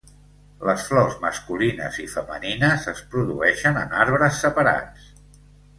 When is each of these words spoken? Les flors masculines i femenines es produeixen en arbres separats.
Les 0.69 0.85
flors 0.91 1.17
masculines 1.25 1.99
i 2.05 2.07
femenines 2.15 2.91
es 2.95 3.05
produeixen 3.13 3.79
en 3.85 3.97
arbres 4.07 4.45
separats. 4.47 5.11